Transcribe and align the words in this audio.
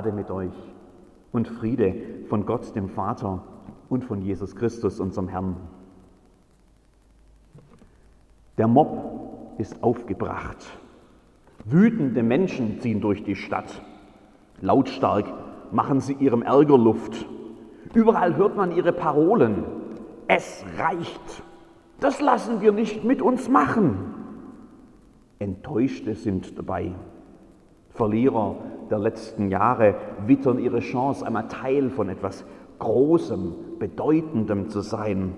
Gnade 0.00 0.12
mit 0.12 0.30
euch 0.30 0.54
und 1.30 1.46
Friede 1.46 1.94
von 2.30 2.46
Gott, 2.46 2.74
dem 2.74 2.88
Vater 2.88 3.44
und 3.90 4.02
von 4.02 4.22
Jesus 4.22 4.56
Christus, 4.56 4.98
unserem 4.98 5.28
Herrn. 5.28 5.56
Der 8.56 8.66
Mob 8.66 9.58
ist 9.58 9.82
aufgebracht. 9.82 10.56
Wütende 11.66 12.22
Menschen 12.22 12.80
ziehen 12.80 13.02
durch 13.02 13.24
die 13.24 13.36
Stadt. 13.36 13.82
Lautstark 14.62 15.26
machen 15.70 16.00
sie 16.00 16.14
ihrem 16.14 16.40
Ärger 16.40 16.78
Luft. 16.78 17.26
Überall 17.92 18.36
hört 18.36 18.56
man 18.56 18.74
ihre 18.74 18.94
Parolen. 18.94 19.64
Es 20.28 20.64
reicht. 20.78 21.42
Das 22.00 22.22
lassen 22.22 22.62
wir 22.62 22.72
nicht 22.72 23.04
mit 23.04 23.20
uns 23.20 23.50
machen. 23.50 24.14
Enttäuschte 25.38 26.14
sind 26.14 26.56
dabei. 26.56 26.94
Verlierer 27.90 28.56
der 28.90 28.98
letzten 28.98 29.48
Jahre 29.50 29.94
wittern 30.26 30.58
ihre 30.58 30.80
Chance, 30.80 31.26
einmal 31.26 31.48
Teil 31.48 31.90
von 31.90 32.08
etwas 32.08 32.44
Großem, 32.78 33.54
Bedeutendem 33.78 34.68
zu 34.68 34.80
sein. 34.80 35.34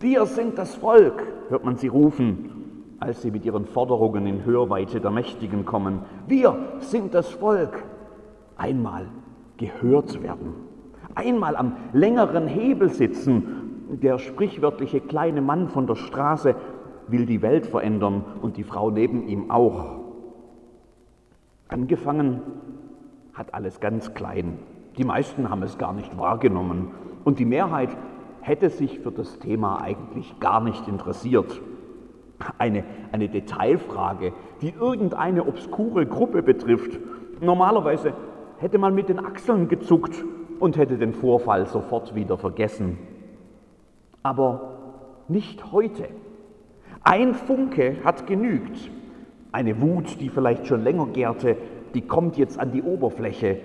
Wir 0.00 0.26
sind 0.26 0.58
das 0.58 0.76
Volk, 0.76 1.26
hört 1.48 1.64
man 1.64 1.76
sie 1.76 1.88
rufen, 1.88 2.94
als 3.00 3.22
sie 3.22 3.30
mit 3.30 3.44
ihren 3.44 3.66
Forderungen 3.66 4.26
in 4.26 4.44
Hörweite 4.44 5.00
der 5.00 5.10
Mächtigen 5.10 5.64
kommen. 5.64 6.00
Wir 6.26 6.56
sind 6.78 7.14
das 7.14 7.30
Volk. 7.30 7.84
Einmal 8.56 9.06
gehört 9.56 10.22
werden. 10.22 10.54
Einmal 11.14 11.56
am 11.56 11.72
längeren 11.92 12.46
Hebel 12.46 12.90
sitzen. 12.90 13.88
Der 14.02 14.18
sprichwörtliche 14.18 15.00
kleine 15.00 15.40
Mann 15.40 15.68
von 15.68 15.86
der 15.86 15.96
Straße 15.96 16.54
will 17.08 17.26
die 17.26 17.42
Welt 17.42 17.66
verändern 17.66 18.24
und 18.42 18.56
die 18.56 18.64
Frau 18.64 18.90
neben 18.90 19.26
ihm 19.26 19.50
auch. 19.50 20.07
Angefangen 21.68 22.40
hat 23.34 23.54
alles 23.54 23.80
ganz 23.80 24.14
klein. 24.14 24.58
Die 24.96 25.04
meisten 25.04 25.50
haben 25.50 25.62
es 25.62 25.78
gar 25.78 25.92
nicht 25.92 26.18
wahrgenommen 26.18 26.90
und 27.24 27.38
die 27.38 27.44
Mehrheit 27.44 27.90
hätte 28.40 28.70
sich 28.70 29.00
für 29.00 29.12
das 29.12 29.38
Thema 29.38 29.82
eigentlich 29.82 30.40
gar 30.40 30.62
nicht 30.62 30.88
interessiert. 30.88 31.60
Eine, 32.56 32.84
eine 33.12 33.28
Detailfrage, 33.28 34.32
die 34.62 34.70
irgendeine 34.70 35.46
obskure 35.46 36.06
Gruppe 36.06 36.42
betrifft. 36.42 36.98
Normalerweise 37.40 38.14
hätte 38.58 38.78
man 38.78 38.94
mit 38.94 39.08
den 39.08 39.18
Achseln 39.18 39.68
gezuckt 39.68 40.24
und 40.58 40.76
hätte 40.76 40.98
den 40.98 41.12
Vorfall 41.12 41.66
sofort 41.66 42.14
wieder 42.14 42.38
vergessen. 42.38 42.98
Aber 44.22 44.78
nicht 45.28 45.70
heute. 45.72 46.08
Ein 47.02 47.34
Funke 47.34 47.96
hat 48.04 48.26
genügt. 48.26 48.90
Eine 49.52 49.80
Wut, 49.80 50.20
die 50.20 50.28
vielleicht 50.28 50.66
schon 50.66 50.84
länger 50.84 51.06
gärte, 51.06 51.56
die 51.94 52.02
kommt 52.02 52.36
jetzt 52.36 52.58
an 52.58 52.72
die 52.72 52.82
Oberfläche. 52.82 53.58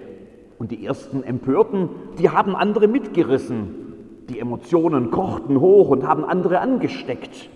Und 0.59 0.71
die 0.71 0.85
ersten 0.85 1.23
Empörten, 1.23 1.89
die 2.19 2.29
haben 2.29 2.55
andere 2.55 2.87
mitgerissen. 2.87 3.83
Die 4.29 4.39
Emotionen 4.39 5.11
kochten 5.11 5.59
hoch 5.59 5.89
und 5.89 6.07
haben 6.07 6.23
andere 6.23 6.59
angesteckt. 6.59 7.49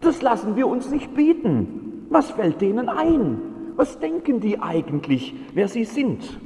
Das 0.00 0.20
lassen 0.20 0.56
wir 0.56 0.66
uns 0.66 0.90
nicht 0.90 1.14
bieten. 1.14 2.06
Was 2.10 2.30
fällt 2.30 2.60
denen 2.60 2.88
ein? 2.88 3.38
Was 3.76 3.98
denken 3.98 4.40
die 4.40 4.60
eigentlich, 4.60 5.34
wer 5.54 5.68
sie 5.68 5.84
sind? 5.84 6.38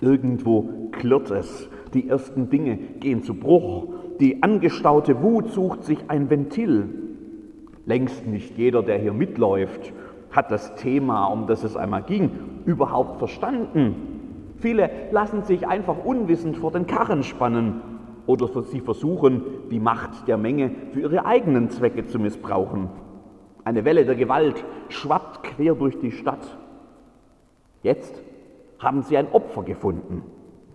Irgendwo 0.00 0.88
klirrt 0.90 1.30
es. 1.30 1.68
Die 1.94 2.08
ersten 2.08 2.50
Dinge 2.50 2.76
gehen 2.76 3.22
zu 3.22 3.34
Bruch. 3.34 3.94
Die 4.18 4.42
angestaute 4.42 5.22
Wut 5.22 5.52
sucht 5.52 5.84
sich 5.84 5.98
ein 6.08 6.28
Ventil. 6.28 7.11
Längst 7.86 8.26
nicht 8.26 8.56
jeder, 8.56 8.82
der 8.82 8.98
hier 8.98 9.12
mitläuft, 9.12 9.92
hat 10.30 10.50
das 10.50 10.74
Thema, 10.76 11.26
um 11.26 11.46
das 11.46 11.64
es 11.64 11.76
einmal 11.76 12.02
ging, 12.02 12.30
überhaupt 12.64 13.18
verstanden. 13.18 14.54
Viele 14.56 14.90
lassen 15.10 15.42
sich 15.42 15.66
einfach 15.66 16.04
unwissend 16.04 16.56
vor 16.56 16.70
den 16.70 16.86
Karren 16.86 17.22
spannen 17.22 17.80
oder 18.26 18.62
sie 18.62 18.80
versuchen, 18.80 19.42
die 19.70 19.80
Macht 19.80 20.28
der 20.28 20.38
Menge 20.38 20.70
für 20.92 21.00
ihre 21.00 21.26
eigenen 21.26 21.70
Zwecke 21.70 22.06
zu 22.06 22.18
missbrauchen. 22.18 22.88
Eine 23.64 23.84
Welle 23.84 24.04
der 24.04 24.14
Gewalt 24.14 24.64
schwappt 24.88 25.42
quer 25.42 25.74
durch 25.74 25.98
die 25.98 26.12
Stadt. 26.12 26.56
Jetzt 27.82 28.22
haben 28.78 29.02
sie 29.02 29.16
ein 29.16 29.32
Opfer 29.32 29.62
gefunden. 29.62 30.22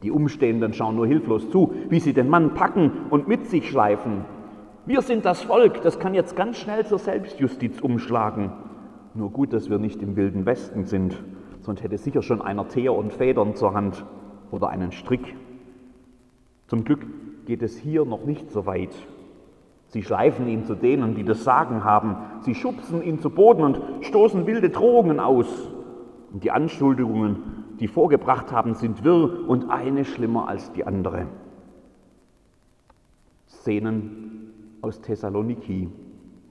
Die 0.04 0.12
Umstehenden 0.12 0.74
schauen 0.74 0.96
nur 0.96 1.08
hilflos 1.08 1.50
zu, 1.50 1.74
wie 1.90 2.00
sie 2.00 2.14
den 2.14 2.30
Mann 2.30 2.54
packen 2.54 2.92
und 3.10 3.28
mit 3.28 3.48
sich 3.48 3.70
schleifen. 3.70 4.26
Wir 4.88 5.02
sind 5.02 5.26
das 5.26 5.44
Volk, 5.44 5.82
das 5.82 6.00
kann 6.00 6.14
jetzt 6.14 6.38
ganz 6.38 6.58
schnell 6.60 6.86
zur 6.86 6.98
Selbstjustiz 6.98 7.82
umschlagen. 7.82 8.54
Nur 9.16 9.32
gut, 9.32 9.52
dass 9.52 9.70
wir 9.70 9.80
nicht 9.80 10.02
im 10.02 10.16
wilden 10.16 10.46
Westen 10.46 10.86
sind, 10.86 11.22
sonst 11.60 11.84
hätte 11.84 11.98
sicher 11.98 12.22
schon 12.22 12.42
einer 12.42 12.70
Teer 12.70 12.94
und 12.94 13.12
Federn 13.12 13.54
zur 13.54 13.74
Hand 13.74 14.06
oder 14.50 14.70
einen 14.70 14.94
Strick. 14.94 15.36
Zum 16.68 16.86
Glück 16.86 17.06
geht 17.46 17.64
es 17.64 17.78
hier 17.78 18.06
noch 18.06 18.24
nicht 18.24 18.50
so 18.50 18.66
weit. 18.66 18.96
Sie 19.88 20.04
schleifen 20.04 20.48
ihn 20.48 20.64
zu 20.64 20.74
denen, 20.74 21.16
die 21.16 21.26
das 21.26 21.44
Sagen 21.44 21.84
haben. 21.84 22.16
Sie 22.40 22.56
schubsen 22.56 23.04
ihn 23.04 23.20
zu 23.20 23.30
Boden 23.30 23.64
und 23.64 23.82
stoßen 24.06 24.48
wilde 24.48 24.70
Drohungen 24.70 25.20
aus. 25.20 25.70
Und 26.32 26.46
die 26.46 26.52
Anschuldigungen, 26.52 27.66
die 27.82 27.90
vorgebracht 27.90 28.54
haben, 28.54 28.74
sind 28.74 29.04
wirr 29.04 29.50
und 29.50 29.70
eine 29.70 30.06
schlimmer 30.06 30.48
als 30.48 30.72
die 30.72 30.88
andere. 30.88 31.26
Szenen 33.50 34.37
aus 34.88 35.02
Thessaloniki, 35.02 35.90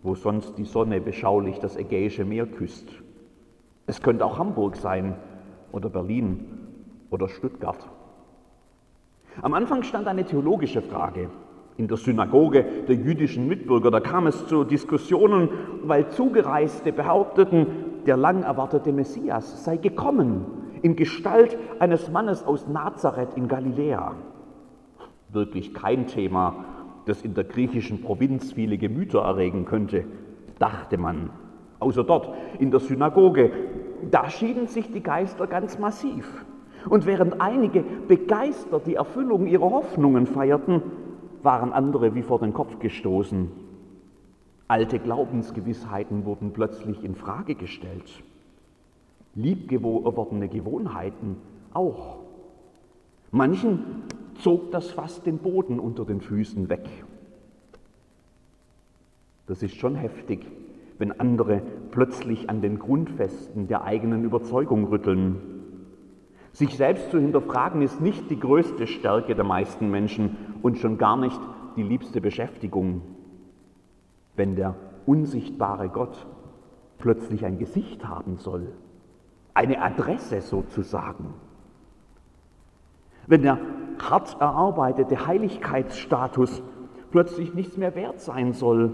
wo 0.02 0.14
sonst 0.14 0.58
die 0.58 0.64
Sonne 0.64 1.00
beschaulich 1.00 1.58
das 1.58 1.76
Ägäische 1.76 2.24
Meer 2.24 2.46
küsst. 2.46 2.88
Es 3.86 4.02
könnte 4.02 4.24
auch 4.24 4.38
Hamburg 4.38 4.76
sein 4.76 5.16
oder 5.72 5.88
Berlin 5.88 6.44
oder 7.10 7.28
Stuttgart. 7.28 7.88
Am 9.42 9.54
Anfang 9.54 9.82
stand 9.82 10.06
eine 10.06 10.24
theologische 10.24 10.82
Frage. 10.82 11.30
In 11.78 11.88
der 11.88 11.96
Synagoge 11.96 12.64
der 12.88 12.96
jüdischen 12.96 13.48
Mitbürger, 13.48 13.90
da 13.90 14.00
kam 14.00 14.26
es 14.26 14.46
zu 14.46 14.64
Diskussionen, 14.64 15.48
weil 15.82 16.08
Zugereiste 16.08 16.92
behaupteten, 16.92 17.66
der 18.06 18.16
lang 18.16 18.42
erwartete 18.42 18.92
Messias 18.92 19.64
sei 19.64 19.76
gekommen 19.76 20.44
in 20.82 20.96
Gestalt 20.96 21.56
eines 21.80 22.10
Mannes 22.10 22.44
aus 22.44 22.66
Nazareth 22.68 23.34
in 23.34 23.48
Galiläa. 23.48 24.14
Wirklich 25.30 25.74
kein 25.74 26.06
Thema 26.06 26.64
das 27.06 27.22
in 27.22 27.34
der 27.34 27.44
griechischen 27.44 28.02
Provinz 28.02 28.52
viele 28.52 28.76
Gemüter 28.76 29.20
erregen 29.20 29.64
könnte, 29.64 30.04
dachte 30.58 30.98
man. 30.98 31.30
Außer 31.78 32.04
dort, 32.04 32.34
in 32.58 32.70
der 32.70 32.80
Synagoge, 32.80 33.50
da 34.10 34.28
schieden 34.28 34.66
sich 34.66 34.92
die 34.92 35.02
Geister 35.02 35.46
ganz 35.46 35.78
massiv. 35.78 36.44
Und 36.88 37.06
während 37.06 37.40
einige 37.40 37.82
begeistert 37.82 38.86
die 38.86 38.94
Erfüllung 38.94 39.46
ihrer 39.46 39.70
Hoffnungen 39.70 40.26
feierten, 40.26 40.82
waren 41.42 41.72
andere 41.72 42.14
wie 42.14 42.22
vor 42.22 42.38
den 42.38 42.52
Kopf 42.52 42.78
gestoßen. 42.78 43.50
Alte 44.68 44.98
Glaubensgewissheiten 44.98 46.24
wurden 46.24 46.52
plötzlich 46.52 47.04
in 47.04 47.14
Frage 47.14 47.54
gestellt. 47.54 48.22
Liebgewordene 49.34 50.48
Gewohnheiten 50.48 51.36
auch. 51.72 52.18
Manchen 53.30 54.02
zog 54.40 54.70
das 54.70 54.90
fast 54.90 55.26
den 55.26 55.38
Boden 55.38 55.78
unter 55.78 56.04
den 56.04 56.20
Füßen 56.20 56.68
weg. 56.68 56.88
Das 59.46 59.62
ist 59.62 59.76
schon 59.76 59.94
heftig, 59.94 60.46
wenn 60.98 61.18
andere 61.20 61.62
plötzlich 61.90 62.50
an 62.50 62.60
den 62.60 62.78
Grundfesten 62.78 63.68
der 63.68 63.84
eigenen 63.84 64.24
Überzeugung 64.24 64.86
rütteln. 64.86 65.36
Sich 66.52 66.76
selbst 66.76 67.10
zu 67.10 67.18
hinterfragen 67.18 67.82
ist 67.82 68.00
nicht 68.00 68.30
die 68.30 68.40
größte 68.40 68.86
Stärke 68.86 69.34
der 69.34 69.44
meisten 69.44 69.90
Menschen 69.90 70.36
und 70.62 70.78
schon 70.78 70.98
gar 70.98 71.16
nicht 71.16 71.38
die 71.76 71.82
liebste 71.82 72.20
Beschäftigung. 72.20 73.02
Wenn 74.36 74.56
der 74.56 74.74
unsichtbare 75.04 75.88
Gott 75.88 76.26
plötzlich 76.98 77.44
ein 77.44 77.58
Gesicht 77.58 78.06
haben 78.08 78.38
soll, 78.38 78.72
eine 79.54 79.82
Adresse 79.82 80.40
sozusagen, 80.40 81.34
wenn 83.26 83.42
der 83.42 83.58
hart 84.02 84.40
erarbeitete 84.40 85.26
Heiligkeitsstatus 85.26 86.62
plötzlich 87.10 87.54
nichts 87.54 87.76
mehr 87.76 87.94
wert 87.94 88.20
sein 88.20 88.52
soll, 88.52 88.92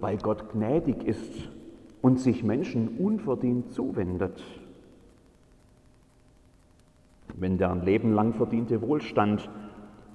weil 0.00 0.18
Gott 0.18 0.52
gnädig 0.52 1.04
ist 1.04 1.50
und 2.02 2.20
sich 2.20 2.44
Menschen 2.44 2.98
unverdient 2.98 3.72
zuwendet. 3.72 4.42
Wenn 7.34 7.58
der 7.58 7.70
ein 7.70 7.84
Leben 7.84 8.12
lang 8.12 8.34
verdiente 8.34 8.80
Wohlstand 8.82 9.50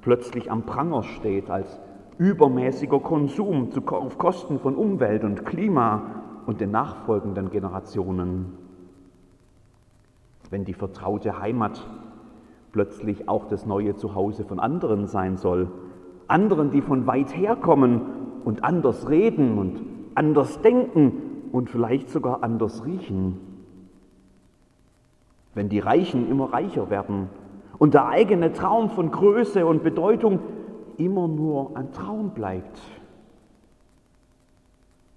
plötzlich 0.01 0.49
am 0.49 0.63
Pranger 0.63 1.03
steht 1.03 1.49
als 1.49 1.79
übermäßiger 2.17 2.99
Konsum 2.99 3.69
auf 3.87 4.17
Kosten 4.17 4.59
von 4.59 4.75
Umwelt 4.75 5.23
und 5.23 5.45
Klima 5.45 6.23
und 6.45 6.61
den 6.61 6.71
nachfolgenden 6.71 7.49
Generationen. 7.49 8.57
Wenn 10.49 10.65
die 10.65 10.73
vertraute 10.73 11.39
Heimat 11.39 11.85
plötzlich 12.71 13.27
auch 13.27 13.47
das 13.47 13.65
neue 13.65 13.95
Zuhause 13.95 14.45
von 14.45 14.59
anderen 14.59 15.07
sein 15.07 15.37
soll. 15.37 15.69
Anderen, 16.27 16.71
die 16.71 16.81
von 16.81 17.07
weit 17.07 17.35
her 17.35 17.55
kommen 17.55 18.01
und 18.45 18.63
anders 18.63 19.09
reden 19.09 19.57
und 19.57 19.81
anders 20.15 20.61
denken 20.61 21.49
und 21.51 21.69
vielleicht 21.69 22.09
sogar 22.09 22.43
anders 22.43 22.85
riechen. 22.85 23.37
Wenn 25.53 25.69
die 25.69 25.79
Reichen 25.79 26.29
immer 26.29 26.53
reicher 26.53 26.89
werden 26.89 27.29
und 27.77 27.93
der 27.93 28.07
eigene 28.07 28.53
Traum 28.53 28.89
von 28.89 29.11
Größe 29.11 29.65
und 29.65 29.83
Bedeutung 29.83 30.39
immer 30.97 31.27
nur 31.27 31.75
ein 31.75 31.91
Traum 31.91 32.31
bleibt. 32.31 32.79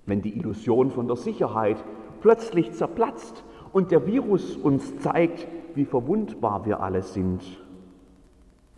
Wenn 0.07 0.23
die 0.23 0.37
Illusion 0.37 0.91
von 0.91 1.07
der 1.07 1.17
Sicherheit 1.17 1.83
plötzlich 2.21 2.73
zerplatzt 2.73 3.44
und 3.75 3.91
der 3.91 4.07
Virus 4.07 4.57
uns 4.57 4.99
zeigt, 5.01 5.49
wie 5.75 5.85
verwundbar 5.85 6.65
wir 6.65 6.81
alle 6.81 7.03
sind, 7.03 7.43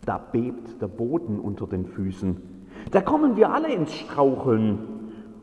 da 0.03 0.17
bebt 0.17 0.81
der 0.81 0.87
Boden 0.87 1.39
unter 1.39 1.67
den 1.67 1.85
Füßen. 1.85 2.37
Da 2.91 3.01
kommen 3.01 3.37
wir 3.37 3.53
alle 3.53 3.71
ins 3.71 3.93
Straucheln. 3.93 4.79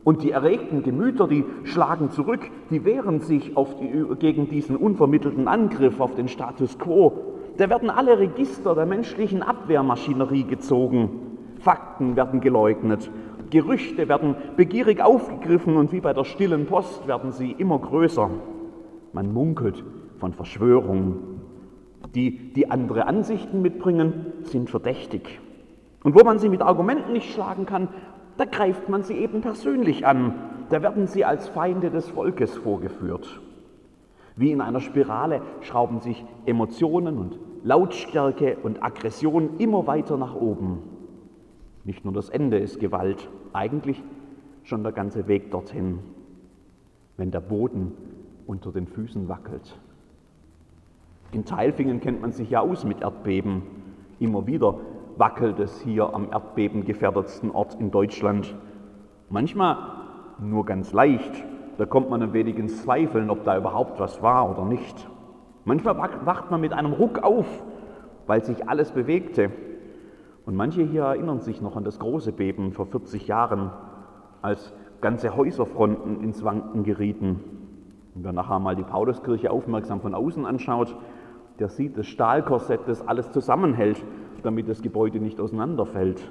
Und 0.03 0.23
die 0.23 0.31
erregten 0.31 0.83
Gemüter, 0.83 1.27
die 1.27 1.45
schlagen 1.63 2.11
zurück, 2.11 2.41
die 2.69 2.83
wehren 2.83 3.21
sich 3.21 3.53
die, 3.79 4.15
gegen 4.19 4.49
diesen 4.49 4.75
unvermittelten 4.75 5.47
Angriff 5.47 6.01
auf 6.01 6.15
den 6.15 6.27
Status 6.27 6.77
quo. 6.77 7.13
Da 7.57 7.69
werden 7.69 7.89
alle 7.89 8.19
Register 8.19 8.75
der 8.75 8.85
menschlichen 8.85 9.41
Abwehrmaschinerie 9.41 10.43
gezogen. 10.43 11.09
Fakten 11.59 12.17
werden 12.17 12.41
geleugnet. 12.41 13.09
Gerüchte 13.51 14.09
werden 14.09 14.35
begierig 14.57 15.01
aufgegriffen 15.01 15.77
und 15.77 15.93
wie 15.93 16.01
bei 16.01 16.13
der 16.13 16.25
stillen 16.25 16.65
Post 16.65 17.07
werden 17.07 17.31
sie 17.31 17.51
immer 17.51 17.79
größer. 17.79 18.29
Man 19.15 19.31
munkelt 19.31 19.81
von 20.17 20.33
Verschwörungen. 20.33 21.39
Die, 22.13 22.51
die 22.51 22.69
andere 22.69 23.07
Ansichten 23.07 23.61
mitbringen, 23.61 24.33
sind 24.43 24.69
verdächtig. 24.69 25.39
Und 26.03 26.19
wo 26.19 26.25
man 26.25 26.37
sie 26.37 26.49
mit 26.49 26.61
Argumenten 26.61 27.13
nicht 27.13 27.33
schlagen 27.33 27.65
kann, 27.65 27.87
da 28.35 28.43
greift 28.43 28.89
man 28.89 29.03
sie 29.03 29.13
eben 29.13 29.39
persönlich 29.39 30.05
an. 30.05 30.33
Da 30.69 30.81
werden 30.81 31.07
sie 31.07 31.23
als 31.23 31.47
Feinde 31.47 31.91
des 31.91 32.09
Volkes 32.09 32.55
vorgeführt. 32.55 33.39
Wie 34.35 34.51
in 34.51 34.59
einer 34.59 34.81
Spirale 34.81 35.41
schrauben 35.61 36.01
sich 36.01 36.25
Emotionen 36.45 37.17
und 37.17 37.39
Lautstärke 37.63 38.57
und 38.63 38.83
Aggression 38.83 39.51
immer 39.59 39.87
weiter 39.87 40.17
nach 40.17 40.35
oben. 40.35 40.79
Nicht 41.85 42.03
nur 42.03 42.13
das 42.13 42.27
Ende 42.27 42.57
ist 42.57 42.81
Gewalt, 42.81 43.29
eigentlich 43.53 44.03
schon 44.63 44.83
der 44.83 44.91
ganze 44.91 45.29
Weg 45.29 45.51
dorthin, 45.51 45.99
wenn 47.15 47.31
der 47.31 47.39
Boden 47.39 47.93
unter 48.47 48.71
den 48.71 48.87
Füßen 48.87 49.27
wackelt. 49.29 49.79
In 51.31 51.45
Teilfingen 51.45 51.99
kennt 51.99 52.21
man 52.21 52.31
sich 52.31 52.49
ja 52.49 52.61
aus 52.61 52.85
mit 52.85 53.01
Erdbeben. 53.01 53.63
Immer 54.19 54.47
wieder 54.47 54.75
wackelt 55.17 55.59
es 55.59 55.81
hier 55.81 56.13
am 56.13 56.31
erdbebengefährdetsten 56.31 57.51
Ort 57.51 57.75
in 57.79 57.91
Deutschland. 57.91 58.55
Manchmal 59.29 59.77
nur 60.39 60.65
ganz 60.65 60.93
leicht, 60.93 61.43
da 61.77 61.85
kommt 61.85 62.09
man 62.09 62.21
ein 62.21 62.33
wenig 62.33 62.57
ins 62.57 62.83
Zweifeln, 62.83 63.29
ob 63.29 63.43
da 63.43 63.57
überhaupt 63.57 63.99
was 63.99 64.21
war 64.21 64.49
oder 64.49 64.65
nicht. 64.65 65.09
Manchmal 65.65 65.97
wacht 65.97 66.51
man 66.51 66.61
mit 66.61 66.73
einem 66.73 66.93
Ruck 66.93 67.23
auf, 67.23 67.47
weil 68.27 68.43
sich 68.43 68.69
alles 68.69 68.91
bewegte. 68.91 69.51
Und 70.45 70.55
manche 70.55 70.83
hier 70.83 71.03
erinnern 71.03 71.41
sich 71.41 71.61
noch 71.61 71.75
an 71.75 71.83
das 71.83 71.99
große 71.99 72.31
Beben 72.31 72.71
vor 72.71 72.85
40 72.85 73.27
Jahren, 73.27 73.71
als 74.41 74.73
ganze 75.01 75.35
Häuserfronten 75.35 76.21
ins 76.21 76.43
Wanken 76.43 76.83
gerieten. 76.83 77.39
Und 78.15 78.23
wer 78.23 78.33
nachher 78.33 78.59
mal 78.59 78.75
die 78.75 78.83
Pauluskirche 78.83 79.51
aufmerksam 79.51 80.01
von 80.01 80.15
außen 80.15 80.45
anschaut, 80.45 80.95
der 81.59 81.69
sieht 81.69 81.97
das 81.97 82.07
Stahlkorsett, 82.07 82.81
das 82.87 83.05
alles 83.05 83.31
zusammenhält, 83.31 84.03
damit 84.41 84.67
das 84.69 84.81
Gebäude 84.81 85.19
nicht 85.19 85.39
auseinanderfällt. 85.39 86.27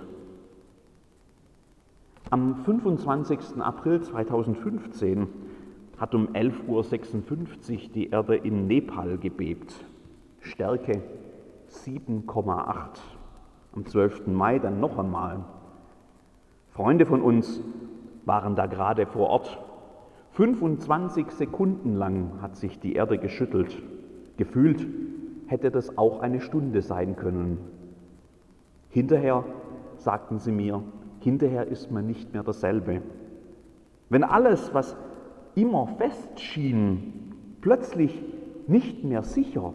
Am 2.30 2.56
25. 2.64 3.60
April 3.60 4.00
2015 4.00 5.28
hat 5.98 6.14
um 6.14 6.28
11.56 6.28 6.68
Uhr 6.68 7.92
die 7.94 8.10
Erde 8.10 8.36
in 8.36 8.66
Nepal 8.66 9.18
gebebt. 9.18 9.74
Stärke 10.40 11.02
7,8. 11.68 12.98
Am 13.74 13.86
12. 13.86 14.26
Mai 14.28 14.58
dann 14.58 14.80
noch 14.80 14.98
einmal. 14.98 15.44
Freunde 16.70 17.06
von 17.06 17.22
uns 17.22 17.60
waren 18.24 18.56
da 18.56 18.66
gerade 18.66 19.06
vor 19.06 19.28
Ort. 19.28 19.58
25 20.34 21.30
Sekunden 21.30 21.94
lang 21.94 22.42
hat 22.42 22.56
sich 22.56 22.80
die 22.80 22.94
Erde 22.94 23.18
geschüttelt. 23.18 23.80
Gefühlt 24.36 24.84
hätte 25.46 25.70
das 25.70 25.96
auch 25.96 26.20
eine 26.20 26.40
Stunde 26.40 26.82
sein 26.82 27.14
können. 27.14 27.58
Hinterher 28.90 29.44
sagten 29.96 30.40
sie 30.40 30.50
mir, 30.50 30.82
hinterher 31.20 31.68
ist 31.68 31.92
man 31.92 32.06
nicht 32.08 32.32
mehr 32.32 32.42
dasselbe. 32.42 33.00
Wenn 34.08 34.24
alles, 34.24 34.74
was 34.74 34.96
immer 35.54 35.86
fest 35.98 36.40
schien, 36.40 37.32
plötzlich 37.60 38.20
nicht 38.66 39.04
mehr 39.04 39.22
sicher, 39.22 39.72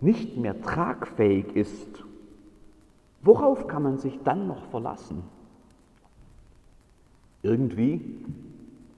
nicht 0.00 0.36
mehr 0.36 0.60
tragfähig 0.62 1.54
ist, 1.54 2.04
worauf 3.22 3.68
kann 3.68 3.84
man 3.84 3.98
sich 3.98 4.18
dann 4.24 4.48
noch 4.48 4.64
verlassen? 4.64 5.22
Irgendwie 7.44 8.18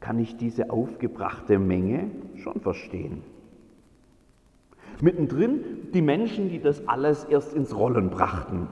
kann 0.04 0.18
ich 0.18 0.36
diese 0.36 0.68
aufgebrachte 0.68 1.58
Menge 1.58 2.10
schon 2.36 2.60
verstehen. 2.60 3.22
Mittendrin 5.00 5.60
die 5.94 6.02
Menschen, 6.02 6.50
die 6.50 6.60
das 6.60 6.86
alles 6.86 7.24
erst 7.24 7.54
ins 7.54 7.74
Rollen 7.74 8.10
brachten. 8.10 8.68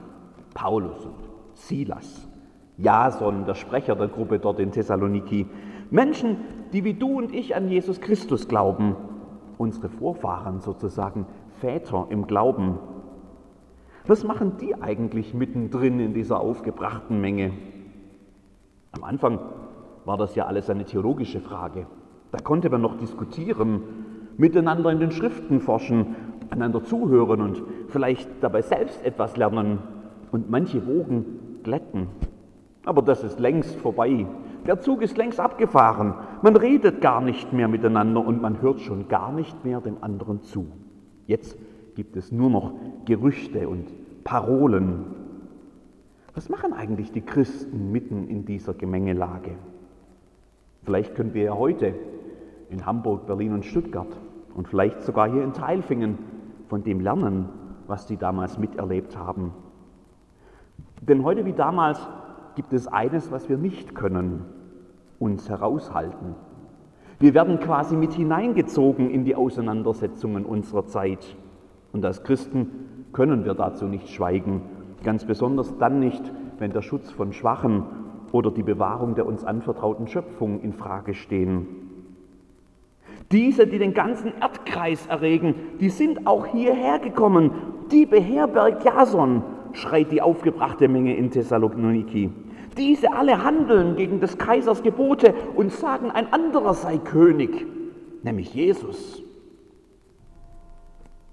Paulus 0.53 1.07
und 1.07 1.15
Silas, 1.55 2.27
Jason, 2.77 3.45
der 3.45 3.55
Sprecher 3.55 3.95
der 3.95 4.09
Gruppe 4.09 4.37
dort 4.37 4.59
in 4.59 4.71
Thessaloniki. 4.71 5.47
Menschen, 5.89 6.37
die 6.71 6.83
wie 6.83 6.93
du 6.93 7.17
und 7.17 7.33
ich 7.33 7.55
an 7.55 7.67
Jesus 7.67 7.99
Christus 7.99 8.47
glauben. 8.47 8.95
Unsere 9.57 9.89
Vorfahren 9.89 10.61
sozusagen, 10.61 11.25
Väter 11.59 12.05
im 12.11 12.27
Glauben. 12.27 12.77
Was 14.05 14.23
machen 14.23 14.57
die 14.61 14.79
eigentlich 14.79 15.33
mittendrin 15.33 15.99
in 15.99 16.13
dieser 16.13 16.39
aufgebrachten 16.39 17.19
Menge? 17.19 17.53
Am 18.91 19.03
Anfang 19.03 19.39
war 20.05 20.17
das 20.17 20.35
ja 20.35 20.45
alles 20.45 20.69
eine 20.69 20.85
theologische 20.85 21.39
Frage. 21.39 21.87
Da 22.31 22.39
konnte 22.39 22.69
man 22.69 22.81
noch 22.81 22.97
diskutieren, 22.97 23.81
miteinander 24.37 24.91
in 24.91 24.99
den 24.99 25.11
Schriften 25.11 25.59
forschen, 25.59 26.15
einander 26.49 26.83
zuhören 26.83 27.41
und 27.41 27.63
vielleicht 27.87 28.29
dabei 28.41 28.61
selbst 28.61 29.03
etwas 29.05 29.37
lernen 29.37 29.79
und 30.31 30.49
manche 30.49 30.85
Wogen 30.87 31.59
glätten. 31.63 32.07
Aber 32.85 33.01
das 33.01 33.23
ist 33.23 33.39
längst 33.39 33.75
vorbei. 33.75 34.25
Der 34.65 34.79
Zug 34.79 35.01
ist 35.01 35.17
längst 35.17 35.39
abgefahren. 35.39 36.13
Man 36.41 36.55
redet 36.55 37.01
gar 37.01 37.21
nicht 37.21 37.53
mehr 37.53 37.67
miteinander 37.67 38.25
und 38.25 38.41
man 38.41 38.61
hört 38.61 38.81
schon 38.81 39.07
gar 39.07 39.31
nicht 39.31 39.63
mehr 39.63 39.81
dem 39.81 39.97
anderen 40.01 40.41
zu. 40.41 40.67
Jetzt 41.27 41.57
gibt 41.95 42.17
es 42.17 42.31
nur 42.31 42.49
noch 42.49 42.73
Gerüchte 43.05 43.69
und 43.69 43.87
Parolen. 44.23 45.05
Was 46.33 46.49
machen 46.49 46.73
eigentlich 46.73 47.11
die 47.11 47.21
Christen 47.21 47.91
mitten 47.91 48.27
in 48.27 48.45
dieser 48.45 48.73
Gemengelage? 48.73 49.51
Vielleicht 50.83 51.15
können 51.15 51.33
wir 51.33 51.43
ja 51.43 51.53
heute 51.53 51.93
in 52.69 52.85
Hamburg, 52.85 53.25
Berlin 53.25 53.53
und 53.53 53.65
Stuttgart 53.65 54.17
und 54.55 54.67
vielleicht 54.67 55.01
sogar 55.01 55.29
hier 55.29 55.43
in 55.43 55.53
Teilfingen 55.53 56.17
von 56.67 56.83
dem 56.83 56.99
lernen, 56.99 57.49
was 57.87 58.07
sie 58.07 58.17
damals 58.17 58.57
miterlebt 58.57 59.17
haben. 59.17 59.53
Denn 61.01 61.23
heute 61.23 61.45
wie 61.45 61.53
damals 61.53 61.99
gibt 62.55 62.73
es 62.73 62.87
eines, 62.87 63.31
was 63.31 63.49
wir 63.49 63.57
nicht 63.57 63.95
können, 63.95 64.45
uns 65.19 65.49
heraushalten. 65.49 66.35
Wir 67.19 67.33
werden 67.33 67.59
quasi 67.59 67.95
mit 67.95 68.13
hineingezogen 68.13 69.09
in 69.09 69.23
die 69.23 69.35
Auseinandersetzungen 69.35 70.45
unserer 70.45 70.85
Zeit. 70.85 71.37
Und 71.93 72.03
als 72.03 72.23
Christen 72.23 73.05
können 73.13 73.45
wir 73.45 73.53
dazu 73.53 73.85
nicht 73.85 74.09
schweigen, 74.09 74.61
ganz 75.03 75.25
besonders 75.25 75.77
dann 75.77 75.99
nicht, 75.99 76.31
wenn 76.59 76.71
der 76.71 76.81
Schutz 76.81 77.11
von 77.11 77.33
Schwachen 77.33 77.85
oder 78.33 78.51
die 78.51 78.63
Bewahrung 78.63 79.15
der 79.15 79.25
uns 79.25 79.45
anvertrauten 79.45 80.07
Schöpfung 80.07 80.59
in 80.61 80.73
Frage 80.73 81.13
stehen. 81.13 81.67
Diese, 83.31 83.67
die 83.67 83.77
den 83.77 83.93
ganzen 83.93 84.33
Erdkreis 84.41 85.05
erregen, 85.07 85.55
die 85.79 85.89
sind 85.89 86.27
auch 86.27 86.47
hierher 86.47 86.99
gekommen. 86.99 87.51
Die 87.91 88.05
beherbergt 88.05 88.83
Jason, 88.83 89.43
schreit 89.71 90.11
die 90.11 90.21
aufgebrachte 90.21 90.87
Menge 90.87 91.15
in 91.15 91.29
Thessaloniki. 91.29 92.31
Diese 92.77 93.13
alle 93.13 93.43
handeln 93.43 93.95
gegen 93.95 94.19
des 94.19 94.37
Kaisers 94.39 94.81
Gebote 94.81 95.35
und 95.55 95.71
sagen, 95.71 96.09
ein 96.09 96.33
anderer 96.33 96.73
sei 96.73 96.97
König, 96.97 97.67
nämlich 98.23 98.53
Jesus. 98.53 99.21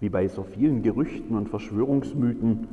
Wie 0.01 0.11
bei 0.11 0.29
so 0.29 0.43
vielen 0.43 0.83
Gerüchten 0.83 1.35
und 1.35 1.49
Verschwörungsmythen 1.49 2.69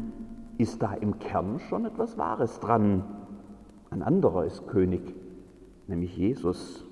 ist 0.57 0.81
da 0.81 0.93
im 0.93 1.17
Kern 1.19 1.60
schon 1.69 1.86
etwas 1.86 2.17
Wahres 2.17 2.60
dran. 2.60 3.05
Ein 3.89 4.03
anderer 4.03 4.46
ist 4.46 4.67
König, 4.67 5.01
nämlich 5.88 6.15
Jesus. 6.17 6.84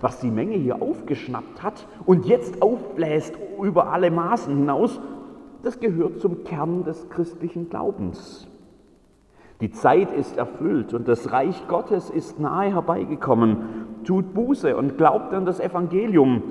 Was 0.00 0.20
die 0.20 0.30
Menge 0.30 0.56
hier 0.56 0.82
aufgeschnappt 0.82 1.62
hat 1.62 1.86
und 2.04 2.26
jetzt 2.26 2.60
aufbläst 2.60 3.34
über 3.62 3.92
alle 3.92 4.10
Maßen 4.10 4.54
hinaus, 4.54 5.00
das 5.62 5.80
gehört 5.80 6.20
zum 6.20 6.44
Kern 6.44 6.84
des 6.84 7.08
christlichen 7.08 7.70
Glaubens. 7.70 8.46
Die 9.60 9.70
Zeit 9.70 10.12
ist 10.12 10.36
erfüllt 10.36 10.92
und 10.92 11.08
das 11.08 11.32
Reich 11.32 11.66
Gottes 11.68 12.10
ist 12.10 12.38
nahe 12.38 12.74
herbeigekommen. 12.74 14.02
Tut 14.04 14.34
Buße 14.34 14.76
und 14.76 14.98
glaubt 14.98 15.32
an 15.32 15.46
das 15.46 15.60
Evangelium, 15.60 16.42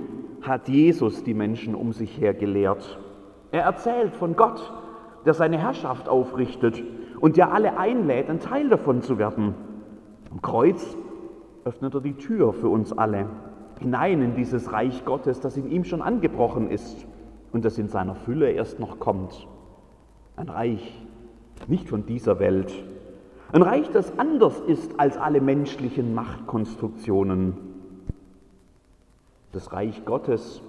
hat 0.41 0.67
Jesus 0.67 1.24
die 1.24 1.36
Menschen 1.36 1.75
um 1.75 1.93
sich 1.93 2.19
her 2.19 2.33
gelehrt. 2.33 2.98
Er 3.51 3.63
erzählt 3.63 4.15
von 4.15 4.36
Gott 4.36 4.74
der 5.25 5.33
seine 5.33 5.57
Herrschaft 5.57 6.10
aufrichtet 6.10 6.83
und 7.23 7.37
der 7.37 7.53
alle 7.53 7.77
einlädt, 7.77 8.29
ein 8.29 8.41
Teil 8.41 8.67
davon 8.67 9.01
zu 9.01 9.17
werden. 9.17 9.55
Am 10.29 10.41
Kreuz 10.41 10.97
öffnet 11.63 11.93
er 11.93 12.01
die 12.01 12.15
Tür 12.15 12.51
für 12.51 12.67
uns 12.67 12.91
alle 12.91 13.27
hinein 13.79 14.21
in 14.21 14.35
dieses 14.35 14.73
Reich 14.73 15.05
Gottes, 15.05 15.39
das 15.39 15.55
in 15.55 15.71
ihm 15.71 15.85
schon 15.85 16.01
angebrochen 16.01 16.69
ist 16.69 17.07
und 17.53 17.63
das 17.63 17.77
in 17.77 17.87
seiner 17.87 18.15
Fülle 18.15 18.51
erst 18.51 18.81
noch 18.81 18.99
kommt. 18.99 19.47
Ein 20.35 20.49
Reich 20.49 21.01
nicht 21.69 21.87
von 21.87 22.05
dieser 22.05 22.39
Welt. 22.39 22.73
Ein 23.53 23.61
Reich, 23.61 23.89
das 23.91 24.19
anders 24.19 24.59
ist 24.59 24.99
als 24.99 25.15
alle 25.15 25.39
menschlichen 25.39 26.13
Machtkonstruktionen. 26.13 27.53
Das 29.53 29.71
Reich 29.71 30.03
Gottes 30.03 30.61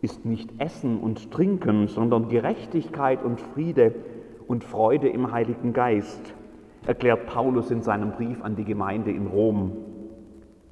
ist 0.00 0.24
nicht 0.24 0.48
Essen 0.60 1.00
und 1.00 1.32
Trinken, 1.32 1.88
sondern 1.88 2.28
Gerechtigkeit 2.28 3.24
und 3.24 3.40
Friede 3.40 3.96
und 4.48 4.64
Freude 4.64 5.08
im 5.08 5.30
Heiligen 5.30 5.72
Geist, 5.72 6.34
erklärt 6.86 7.26
Paulus 7.26 7.70
in 7.70 7.82
seinem 7.82 8.12
Brief 8.12 8.42
an 8.42 8.56
die 8.56 8.64
Gemeinde 8.64 9.12
in 9.12 9.26
Rom. 9.26 9.76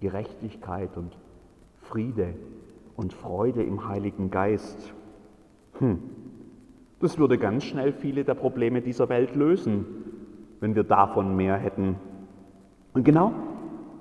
Gerechtigkeit 0.00 0.96
und 0.96 1.16
Friede 1.82 2.34
und 2.96 3.12
Freude 3.12 3.62
im 3.62 3.88
Heiligen 3.88 4.30
Geist. 4.30 4.92
Hm. 5.78 5.98
Das 7.00 7.18
würde 7.18 7.38
ganz 7.38 7.64
schnell 7.64 7.92
viele 7.92 8.24
der 8.24 8.34
Probleme 8.34 8.80
dieser 8.80 9.08
Welt 9.08 9.34
lösen, 9.34 9.84
wenn 10.60 10.74
wir 10.74 10.84
davon 10.84 11.36
mehr 11.36 11.56
hätten. 11.56 11.96
Und 12.94 13.04
genau 13.04 13.32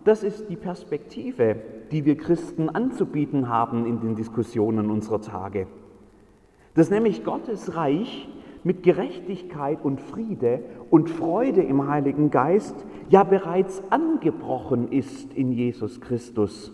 das 0.06 0.24
ist 0.24 0.50
die 0.50 0.56
Perspektive, 0.56 1.58
die 1.92 2.06
wir 2.06 2.16
Christen 2.16 2.70
anzubieten 2.70 3.50
haben 3.50 3.86
in 3.86 4.00
den 4.00 4.16
Diskussionen 4.16 4.90
unserer 4.90 5.20
Tage. 5.20 5.68
Dass 6.76 6.90
nämlich 6.90 7.24
Gottes 7.24 7.76
Reich 7.76 8.30
mit 8.66 8.82
Gerechtigkeit 8.82 9.86
und 9.86 10.02
Friede 10.02 10.64
und 10.90 11.10
Freude 11.10 11.62
im 11.62 11.88
Heiligen 11.88 12.32
Geist 12.32 12.76
ja 13.10 13.24
bereits 13.24 13.82
angebrochen 13.92 14.92
ist 14.92 15.32
in 15.36 15.52
Jesus 15.52 16.02
Christus 16.02 16.74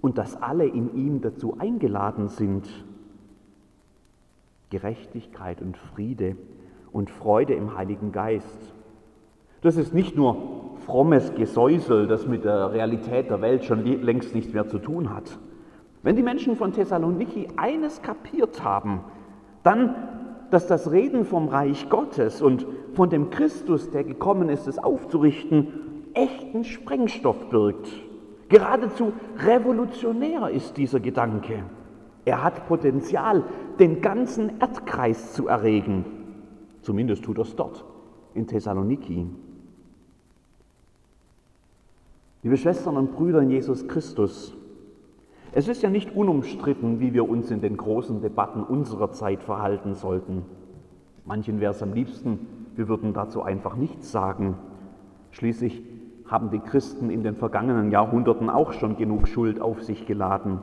und 0.00 0.16
dass 0.16 0.40
alle 0.42 0.64
in 0.64 0.94
ihm 0.96 1.20
dazu 1.20 1.58
eingeladen 1.58 2.28
sind. 2.28 2.66
Gerechtigkeit 4.70 5.60
und 5.60 5.76
Friede 5.76 6.36
und 6.90 7.10
Freude 7.10 7.52
im 7.52 7.76
Heiligen 7.76 8.12
Geist. 8.12 8.72
Das 9.60 9.76
ist 9.76 9.92
nicht 9.92 10.16
nur 10.16 10.76
frommes 10.86 11.34
Gesäusel, 11.34 12.06
das 12.06 12.26
mit 12.26 12.44
der 12.44 12.72
Realität 12.72 13.28
der 13.28 13.42
Welt 13.42 13.64
schon 13.64 13.84
längst 13.84 14.34
nichts 14.34 14.54
mehr 14.54 14.68
zu 14.68 14.78
tun 14.78 15.14
hat. 15.14 15.38
Wenn 16.02 16.16
die 16.16 16.22
Menschen 16.22 16.56
von 16.56 16.72
Thessaloniki 16.72 17.48
eines 17.56 18.00
kapiert 18.00 18.64
haben, 18.64 19.00
dann, 19.62 20.15
dass 20.50 20.66
das 20.66 20.90
Reden 20.90 21.24
vom 21.24 21.48
Reich 21.48 21.88
Gottes 21.88 22.42
und 22.42 22.66
von 22.94 23.10
dem 23.10 23.30
Christus, 23.30 23.90
der 23.90 24.04
gekommen 24.04 24.48
ist, 24.48 24.66
es 24.66 24.78
aufzurichten, 24.78 25.68
echten 26.14 26.64
Sprengstoff 26.64 27.48
birgt. 27.50 27.88
Geradezu 28.48 29.12
revolutionär 29.38 30.50
ist 30.50 30.76
dieser 30.76 31.00
Gedanke. 31.00 31.64
Er 32.24 32.42
hat 32.42 32.66
Potenzial, 32.66 33.44
den 33.78 34.00
ganzen 34.00 34.60
Erdkreis 34.60 35.32
zu 35.32 35.48
erregen. 35.48 36.04
Zumindest 36.82 37.24
tut 37.24 37.38
er 37.38 37.42
es 37.42 37.56
dort, 37.56 37.84
in 38.34 38.46
Thessaloniki. 38.46 39.26
Liebe 42.42 42.56
Schwestern 42.56 42.96
und 42.96 43.12
Brüder 43.12 43.42
in 43.42 43.50
Jesus 43.50 43.86
Christus, 43.88 44.54
es 45.56 45.68
ist 45.68 45.80
ja 45.80 45.88
nicht 45.88 46.14
unumstritten, 46.14 47.00
wie 47.00 47.14
wir 47.14 47.26
uns 47.26 47.50
in 47.50 47.62
den 47.62 47.78
großen 47.78 48.20
Debatten 48.20 48.62
unserer 48.62 49.12
Zeit 49.12 49.42
verhalten 49.42 49.94
sollten. 49.94 50.42
Manchen 51.24 51.60
wäre 51.60 51.72
es 51.72 51.82
am 51.82 51.94
liebsten, 51.94 52.40
wir 52.74 52.88
würden 52.88 53.14
dazu 53.14 53.40
einfach 53.42 53.74
nichts 53.74 54.12
sagen. 54.12 54.58
Schließlich 55.30 55.82
haben 56.26 56.50
die 56.50 56.58
Christen 56.58 57.08
in 57.08 57.22
den 57.22 57.36
vergangenen 57.36 57.90
Jahrhunderten 57.90 58.50
auch 58.50 58.74
schon 58.74 58.98
genug 58.98 59.28
Schuld 59.28 59.58
auf 59.62 59.82
sich 59.82 60.04
geladen. 60.04 60.58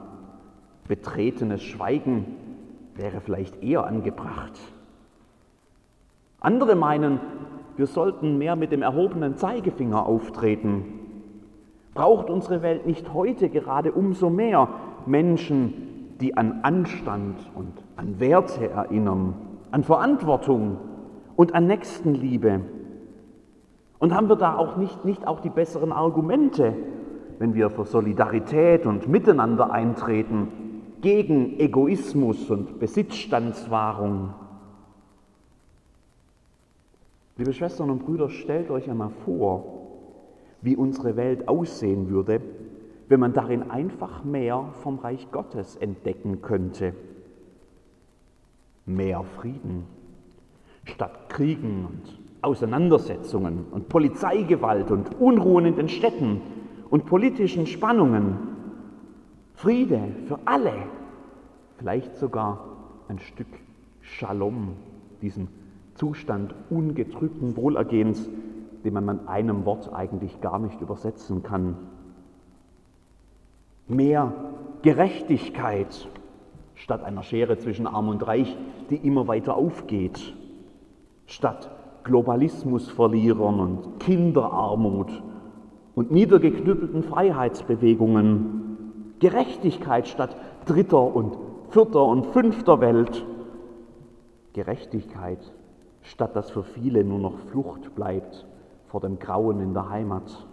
Betretenes 0.88 1.63
Schweigen 1.63 2.25
wäre 2.93 3.19
vielleicht 3.19 3.63
eher 3.63 3.88
angebracht. 3.88 4.59
Andere 6.39 6.75
meinen, 6.75 7.19
wir 7.77 7.88
sollten 7.88 8.38
mehr 8.38 8.55
mit 8.55 8.71
dem 8.71 8.83
erhobenen 8.83 9.38
Zeigefinger 9.38 10.05
auftreten. 10.05 11.00
Braucht 11.93 12.29
unsere 12.29 12.62
Welt 12.62 12.85
nicht 12.88 13.13
heute 13.13 13.50
gerade 13.50 13.91
umso 13.91 14.29
mehr 14.29 14.67
Menschen, 15.05 16.15
die 16.19 16.35
an 16.35 16.62
Anstand 16.63 17.38
und 17.55 17.83
an 17.97 18.19
Werte 18.19 18.69
erinnern, 18.69 19.35
an 19.71 19.83
Verantwortung 19.83 20.77
und 21.35 21.53
an 21.53 21.67
Nächstenliebe? 21.67 22.62
Und 24.00 24.13
haben 24.13 24.27
wir 24.27 24.35
da 24.35 24.57
auch 24.57 24.75
nicht, 24.75 25.05
nicht 25.05 25.27
auch 25.27 25.39
die 25.39 25.50
besseren 25.50 25.91
Argumente, 25.91 26.73
wenn 27.39 27.53
wir 27.53 27.69
für 27.69 27.85
Solidarität 27.85 28.85
und 28.85 29.07
Miteinander 29.07 29.71
eintreten, 29.71 30.47
gegen 31.01 31.59
Egoismus 31.59 32.50
und 32.50 32.79
Besitzstandswahrung? 32.79 34.33
Liebe 37.38 37.53
Schwestern 37.53 37.89
und 37.89 38.05
Brüder, 38.05 38.29
stellt 38.29 38.71
euch 38.71 38.89
einmal 38.89 39.09
vor, 39.25 39.82
wie 40.63 40.75
unsere 40.75 41.15
Welt 41.15 41.48
aussehen 41.48 42.10
würde, 42.10 42.41
wenn 43.10 43.20
man 43.20 43.34
darin 43.34 43.70
einfach 43.70 44.24
mehr 44.24 44.70
vom 44.82 44.98
Reich 44.98 45.29
Gottes 45.32 45.75
entdecken 45.75 46.41
könnte. 46.41 46.93
Mehr 48.86 49.24
Frieden 49.24 49.84
statt 50.86 51.29
Kriegen 51.29 51.86
und 51.86 52.20
Auseinandersetzungen 52.41 53.65
und 53.72 53.88
Polizeigewalt 53.89 54.91
und 54.91 55.20
Unruhen 55.20 55.65
in 55.65 55.75
den 55.75 55.89
Städten 55.89 56.41
und 56.89 57.05
politischen 57.05 57.67
Spannungen. 57.67 58.38
Friede 59.53 60.00
für 60.27 60.39
alle, 60.46 60.74
vielleicht 61.77 62.17
sogar 62.17 62.65
ein 63.08 63.20
Stück 63.20 63.48
Shalom, 64.01 64.74
diesem 65.22 65.48
Zustand 65.96 66.53
ungetrübten 66.70 67.55
Wohlergehens, 67.55 68.27
den 68.83 68.93
man 68.93 69.05
mit 69.05 69.27
einem 69.27 69.65
Wort 69.65 69.93
eigentlich 69.93 70.41
gar 70.41 70.59
nicht 70.59 70.81
übersetzen 70.81 71.43
kann. 71.43 71.77
Mehr 73.87 74.33
Gerechtigkeit 74.81 76.07
statt 76.75 77.03
einer 77.03 77.23
Schere 77.23 77.57
zwischen 77.57 77.87
Arm 77.87 78.09
und 78.09 78.25
Reich, 78.25 78.57
die 78.89 78.95
immer 78.95 79.27
weiter 79.27 79.55
aufgeht, 79.55 80.33
statt 81.25 81.69
Globalismusverlierern 82.03 83.59
und 83.59 83.99
Kinderarmut 83.99 85.23
und 85.95 86.11
niedergeknüppelten 86.11 87.03
Freiheitsbewegungen, 87.03 89.15
Gerechtigkeit 89.19 90.07
statt 90.07 90.35
dritter 90.65 91.15
und 91.15 91.37
vierter 91.69 92.03
und 92.03 92.25
fünfter 92.27 92.81
Welt, 92.81 93.25
Gerechtigkeit 94.53 95.39
statt 96.01 96.35
dass 96.35 96.51
für 96.51 96.63
viele 96.63 97.05
nur 97.05 97.19
noch 97.19 97.37
Flucht 97.51 97.95
bleibt 97.95 98.45
vor 98.93 99.01
dem 99.01 99.17
Grauen 99.17 99.59
in 99.59 99.73
der 99.73 99.89
Heimat. 99.89 100.45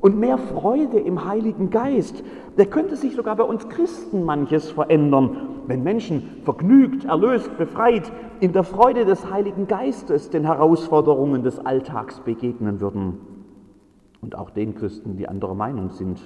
Und 0.00 0.16
mehr 0.20 0.38
Freude 0.38 1.00
im 1.00 1.24
Heiligen 1.24 1.70
Geist. 1.70 2.22
Der 2.58 2.66
könnte 2.66 2.94
sich 2.94 3.16
sogar 3.16 3.34
bei 3.34 3.42
uns 3.42 3.68
Christen 3.68 4.22
manches 4.22 4.70
verändern, 4.70 5.62
wenn 5.66 5.82
Menschen 5.82 6.22
vergnügt, 6.44 7.06
erlöst, 7.06 7.58
befreit 7.58 8.12
in 8.38 8.52
der 8.52 8.62
Freude 8.62 9.04
des 9.04 9.28
Heiligen 9.32 9.66
Geistes 9.66 10.30
den 10.30 10.44
Herausforderungen 10.44 11.42
des 11.42 11.58
Alltags 11.58 12.20
begegnen 12.20 12.80
würden. 12.80 13.18
Und 14.20 14.38
auch 14.38 14.50
den 14.50 14.76
Christen, 14.76 15.16
die 15.16 15.26
anderer 15.26 15.56
Meinung 15.56 15.90
sind. 15.90 16.20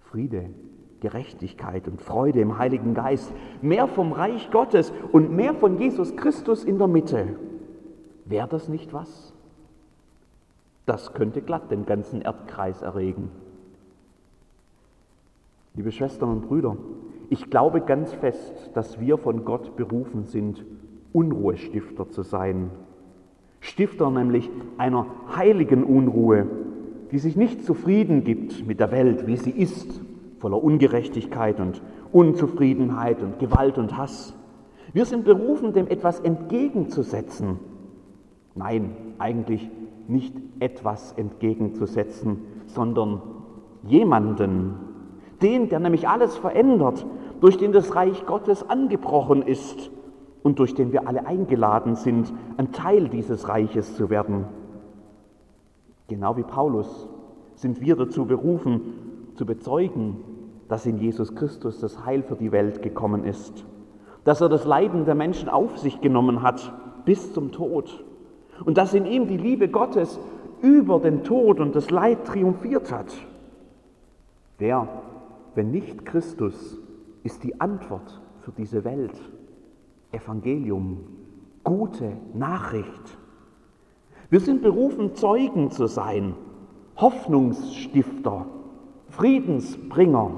Friede, 0.00 0.50
Gerechtigkeit 0.98 1.86
und 1.86 2.02
Freude 2.02 2.40
im 2.40 2.58
Heiligen 2.58 2.94
Geist, 2.94 3.32
mehr 3.62 3.86
vom 3.86 4.10
Reich 4.10 4.50
Gottes 4.50 4.92
und 5.12 5.30
mehr 5.30 5.54
von 5.54 5.78
Jesus 5.78 6.16
Christus 6.16 6.64
in 6.64 6.78
der 6.78 6.88
Mitte. 6.88 7.36
Wäre 8.30 8.46
das 8.46 8.68
nicht 8.68 8.92
was? 8.92 9.32
Das 10.86 11.14
könnte 11.14 11.42
glatt 11.42 11.72
den 11.72 11.84
ganzen 11.84 12.22
Erdkreis 12.22 12.80
erregen. 12.80 13.28
Liebe 15.74 15.90
Schwestern 15.90 16.30
und 16.30 16.42
Brüder, 16.42 16.76
ich 17.28 17.50
glaube 17.50 17.80
ganz 17.80 18.12
fest, 18.12 18.70
dass 18.74 19.00
wir 19.00 19.18
von 19.18 19.44
Gott 19.44 19.74
berufen 19.74 20.26
sind, 20.26 20.64
Unruhestifter 21.12 22.08
zu 22.08 22.22
sein. 22.22 22.70
Stifter 23.58 24.10
nämlich 24.10 24.48
einer 24.78 25.06
heiligen 25.34 25.82
Unruhe, 25.82 26.46
die 27.10 27.18
sich 27.18 27.34
nicht 27.34 27.64
zufrieden 27.64 28.22
gibt 28.22 28.64
mit 28.64 28.78
der 28.78 28.92
Welt, 28.92 29.26
wie 29.26 29.38
sie 29.38 29.50
ist, 29.50 30.00
voller 30.38 30.62
Ungerechtigkeit 30.62 31.58
und 31.58 31.82
Unzufriedenheit 32.12 33.22
und 33.22 33.40
Gewalt 33.40 33.76
und 33.76 33.96
Hass. 33.96 34.34
Wir 34.92 35.04
sind 35.04 35.24
berufen, 35.24 35.72
dem 35.72 35.88
etwas 35.88 36.20
entgegenzusetzen. 36.20 37.58
Nein, 38.54 38.96
eigentlich 39.18 39.70
nicht 40.08 40.34
etwas 40.58 41.12
entgegenzusetzen, 41.12 42.38
sondern 42.66 43.22
jemanden, 43.84 44.74
den, 45.40 45.68
der 45.68 45.80
nämlich 45.80 46.08
alles 46.08 46.36
verändert, 46.36 47.06
durch 47.40 47.56
den 47.56 47.72
das 47.72 47.94
Reich 47.94 48.26
Gottes 48.26 48.68
angebrochen 48.68 49.42
ist 49.42 49.90
und 50.42 50.58
durch 50.58 50.74
den 50.74 50.92
wir 50.92 51.08
alle 51.08 51.26
eingeladen 51.26 51.94
sind, 51.94 52.32
ein 52.56 52.72
Teil 52.72 53.08
dieses 53.08 53.48
Reiches 53.48 53.96
zu 53.96 54.10
werden. 54.10 54.46
Genau 56.08 56.36
wie 56.36 56.42
Paulus 56.42 57.08
sind 57.54 57.80
wir 57.80 57.96
dazu 57.96 58.26
berufen, 58.26 58.80
zu 59.36 59.46
bezeugen, 59.46 60.16
dass 60.68 60.86
in 60.86 60.98
Jesus 60.98 61.34
Christus 61.34 61.80
das 61.80 62.04
Heil 62.04 62.22
für 62.22 62.36
die 62.36 62.52
Welt 62.52 62.82
gekommen 62.82 63.24
ist, 63.24 63.64
dass 64.24 64.40
er 64.40 64.48
das 64.48 64.64
Leiden 64.64 65.04
der 65.04 65.14
Menschen 65.14 65.48
auf 65.48 65.78
sich 65.78 66.00
genommen 66.00 66.42
hat 66.42 66.72
bis 67.04 67.32
zum 67.32 67.52
Tod 67.52 68.04
und 68.64 68.78
dass 68.78 68.94
in 68.94 69.06
ihm 69.06 69.26
die 69.26 69.36
Liebe 69.36 69.68
Gottes 69.68 70.18
über 70.62 70.98
den 71.00 71.24
Tod 71.24 71.60
und 71.60 71.74
das 71.74 71.90
Leid 71.90 72.24
triumphiert 72.26 72.92
hat. 72.92 73.12
Wer, 74.58 74.88
wenn 75.54 75.70
nicht 75.70 76.04
Christus, 76.04 76.78
ist 77.22 77.42
die 77.44 77.60
Antwort 77.60 78.20
für 78.42 78.52
diese 78.52 78.84
Welt? 78.84 79.14
Evangelium, 80.12 80.98
gute 81.64 82.12
Nachricht. 82.34 83.18
Wir 84.28 84.40
sind 84.40 84.62
berufen, 84.62 85.14
Zeugen 85.14 85.70
zu 85.70 85.86
sein, 85.86 86.34
Hoffnungsstifter, 86.96 88.46
Friedensbringer, 89.08 90.30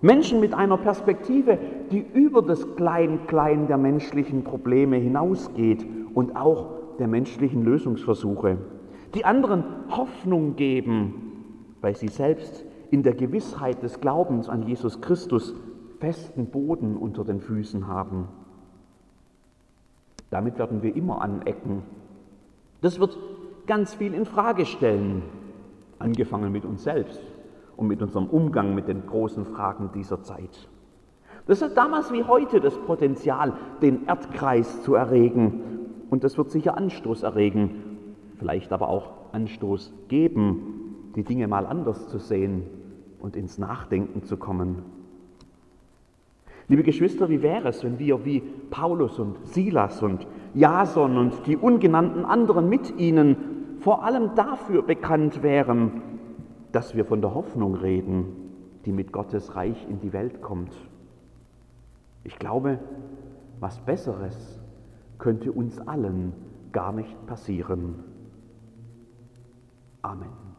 Menschen 0.00 0.40
mit 0.40 0.54
einer 0.54 0.76
Perspektive, 0.78 1.58
die 1.90 2.04
über 2.14 2.42
das 2.42 2.74
Klein-Klein 2.76 3.68
der 3.68 3.78
menschlichen 3.78 4.42
Probleme 4.42 4.96
hinausgeht 4.96 5.86
und 6.14 6.34
auch 6.36 6.81
der 7.02 7.08
menschlichen 7.08 7.64
Lösungsversuche, 7.64 8.58
die 9.16 9.24
anderen 9.24 9.64
Hoffnung 9.90 10.54
geben, 10.54 11.74
weil 11.80 11.96
sie 11.96 12.06
selbst 12.06 12.64
in 12.92 13.02
der 13.02 13.14
Gewissheit 13.14 13.82
des 13.82 14.00
Glaubens 14.00 14.48
an 14.48 14.62
Jesus 14.62 15.00
Christus 15.00 15.52
festen 15.98 16.46
Boden 16.46 16.96
unter 16.96 17.24
den 17.24 17.40
Füßen 17.40 17.88
haben. 17.88 18.28
Damit 20.30 20.60
werden 20.60 20.84
wir 20.84 20.94
immer 20.94 21.22
anecken. 21.22 21.82
Das 22.82 23.00
wird 23.00 23.18
ganz 23.66 23.94
viel 23.94 24.14
in 24.14 24.24
Frage 24.24 24.64
stellen, 24.64 25.24
angefangen 25.98 26.52
mit 26.52 26.64
uns 26.64 26.84
selbst 26.84 27.20
und 27.76 27.88
mit 27.88 28.00
unserem 28.00 28.26
Umgang 28.28 28.76
mit 28.76 28.86
den 28.86 29.06
großen 29.06 29.44
Fragen 29.44 29.90
dieser 29.92 30.22
Zeit. 30.22 30.68
Das 31.48 31.62
hat 31.62 31.76
damals 31.76 32.12
wie 32.12 32.22
heute 32.22 32.60
das 32.60 32.78
Potenzial, 32.78 33.54
den 33.80 34.06
Erdkreis 34.06 34.84
zu 34.84 34.94
erregen. 34.94 35.81
Und 36.12 36.24
das 36.24 36.36
wird 36.36 36.50
sicher 36.50 36.76
Anstoß 36.76 37.22
erregen, 37.22 37.70
vielleicht 38.36 38.70
aber 38.74 38.90
auch 38.90 39.32
Anstoß 39.32 39.94
geben, 40.08 41.12
die 41.16 41.22
Dinge 41.22 41.48
mal 41.48 41.64
anders 41.64 42.08
zu 42.08 42.18
sehen 42.18 42.64
und 43.18 43.34
ins 43.34 43.56
Nachdenken 43.56 44.22
zu 44.22 44.36
kommen. 44.36 44.82
Liebe 46.68 46.82
Geschwister, 46.82 47.30
wie 47.30 47.40
wäre 47.40 47.68
es, 47.68 47.82
wenn 47.82 47.98
wir 47.98 48.26
wie 48.26 48.40
Paulus 48.68 49.18
und 49.18 49.38
Silas 49.46 50.02
und 50.02 50.26
Jason 50.52 51.16
und 51.16 51.46
die 51.46 51.56
ungenannten 51.56 52.26
anderen 52.26 52.68
mit 52.68 52.98
ihnen 52.98 53.78
vor 53.80 54.04
allem 54.04 54.34
dafür 54.34 54.82
bekannt 54.82 55.42
wären, 55.42 56.02
dass 56.72 56.94
wir 56.94 57.06
von 57.06 57.22
der 57.22 57.32
Hoffnung 57.32 57.74
reden, 57.74 58.26
die 58.84 58.92
mit 58.92 59.12
Gottes 59.12 59.56
Reich 59.56 59.86
in 59.88 59.98
die 60.00 60.12
Welt 60.12 60.42
kommt. 60.42 60.74
Ich 62.22 62.38
glaube, 62.38 62.80
was 63.60 63.80
Besseres 63.80 64.61
könnte 65.22 65.52
uns 65.52 65.78
allen 65.78 66.32
gar 66.72 66.92
nicht 66.92 67.26
passieren. 67.26 67.94
Amen. 70.02 70.51